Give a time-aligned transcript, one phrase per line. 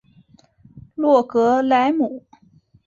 [0.95, 2.25] 洛格莱姆。